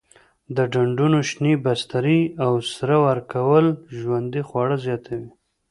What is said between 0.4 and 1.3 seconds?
د ډنډونو